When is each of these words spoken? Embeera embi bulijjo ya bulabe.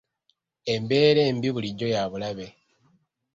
Embeera 0.73 1.21
embi 1.29 1.47
bulijjo 1.53 1.87
ya 1.93 2.03
bulabe. 2.11 2.47